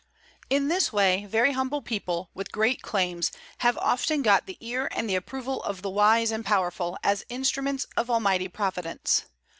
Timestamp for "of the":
5.61-5.91